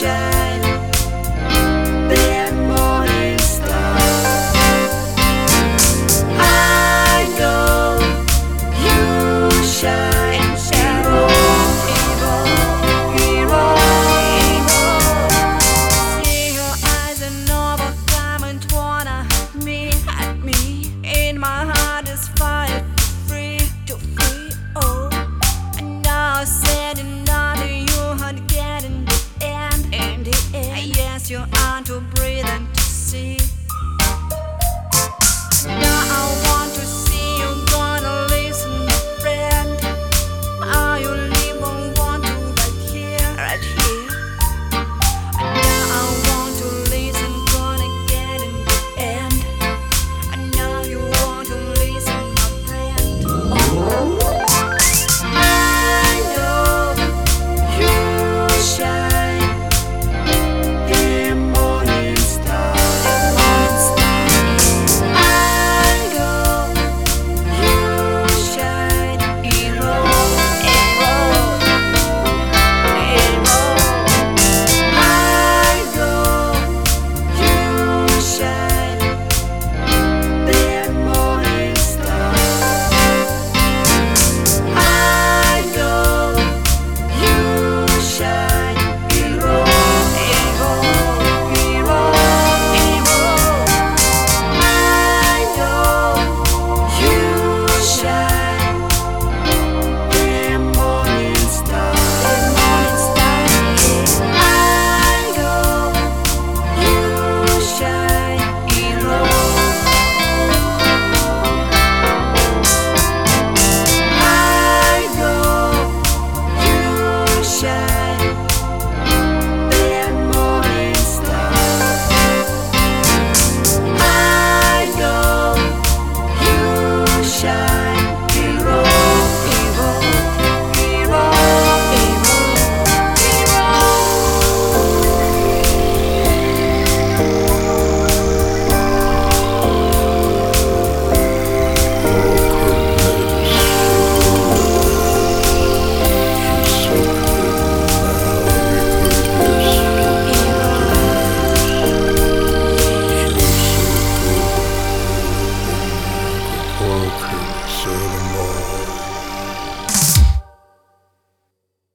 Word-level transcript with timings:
shine. 0.00 0.27